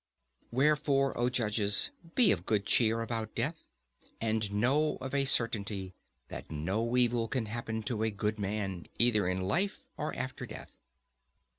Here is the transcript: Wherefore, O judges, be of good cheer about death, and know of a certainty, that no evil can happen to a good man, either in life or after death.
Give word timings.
Wherefore, 0.49 1.15
O 1.15 1.29
judges, 1.29 1.91
be 2.15 2.31
of 2.31 2.47
good 2.47 2.65
cheer 2.65 3.03
about 3.03 3.35
death, 3.35 3.65
and 4.19 4.51
know 4.51 4.97
of 4.99 5.13
a 5.13 5.25
certainty, 5.25 5.93
that 6.29 6.49
no 6.49 6.97
evil 6.97 7.27
can 7.27 7.45
happen 7.45 7.83
to 7.83 8.01
a 8.01 8.09
good 8.09 8.39
man, 8.39 8.87
either 8.97 9.27
in 9.27 9.41
life 9.41 9.83
or 9.97 10.11
after 10.15 10.47
death. 10.47 10.75